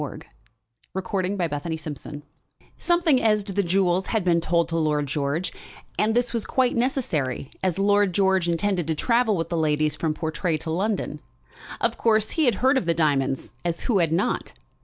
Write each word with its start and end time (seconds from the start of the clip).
CHAPTER 0.01 0.25
XLIV 0.95 1.25
A 1.25 1.29
Midnight 1.37 1.55
Adventure 1.63 2.23
Something 2.79 3.21
as 3.21 3.43
to 3.43 3.53
the 3.53 3.61
jewels 3.61 4.07
had 4.07 4.23
been 4.23 4.41
told 4.41 4.67
to 4.69 4.75
Lord 4.77 5.05
George; 5.05 5.53
and 5.99 6.15
this 6.15 6.33
was 6.33 6.43
quite 6.43 6.75
necessary, 6.75 7.51
as 7.61 7.77
Lord 7.77 8.11
George 8.11 8.49
intended 8.49 8.87
to 8.87 8.95
travel 8.95 9.37
with 9.37 9.49
the 9.49 9.57
ladies 9.57 9.95
from 9.95 10.15
Portray 10.15 10.57
to 10.57 10.71
London. 10.71 11.19
Of 11.79 11.99
course, 11.99 12.31
he 12.31 12.45
had 12.45 12.55
heard 12.65 12.79
of 12.79 12.87
the 12.87 12.95
diamonds, 12.95 13.53
as 13.63 13.81
who 13.81 13.99
had 13.99 14.11
not? 14.11 14.53